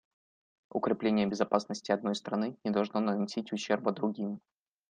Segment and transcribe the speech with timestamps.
[0.71, 4.41] Укрепление безопасности одной страны не должно наносить ущерба другим.